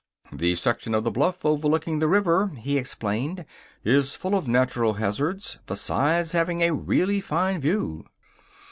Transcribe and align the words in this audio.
"The 0.33 0.55
section 0.55 0.95
of 0.95 1.03
the 1.03 1.11
bluff 1.11 1.45
overlooking 1.45 1.99
the 1.99 2.07
river," 2.07 2.47
he 2.57 2.75
explained, 2.79 3.45
"is 3.83 4.15
full 4.15 4.33
of 4.33 4.47
natural 4.47 4.95
hazards, 4.95 5.59
besides 5.67 6.31
having 6.31 6.63
a 6.63 6.73
really 6.73 7.21
fine 7.21 7.61
view." 7.61 8.05